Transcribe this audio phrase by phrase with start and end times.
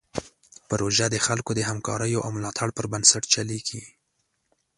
[0.69, 3.83] پروژه د خلکو د همکاریو او ملاتړ پر بنسټ چلیږي.